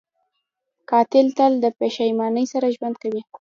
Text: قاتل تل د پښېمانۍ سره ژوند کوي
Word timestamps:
قاتل 0.89 1.27
تل 1.37 1.53
د 1.63 1.65
پښېمانۍ 1.79 2.45
سره 2.53 2.67
ژوند 2.75 2.95
کوي 3.03 3.21